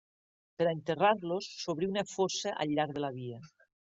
[0.61, 3.45] Per a enterrar-los, s'obrí una fossa al llarg de la via.